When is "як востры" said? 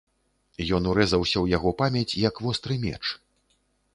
2.29-2.79